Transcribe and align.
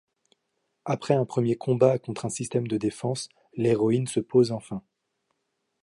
Après 0.85 1.13
un 1.13 1.25
premier 1.25 1.55
combat 1.57 1.99
contre 1.99 2.25
un 2.25 2.29
système 2.29 2.67
de 2.67 2.75
défense, 2.77 3.29
l'héroïne 3.53 4.07
se 4.07 4.19
pose 4.19 4.51
enfin. 4.51 4.81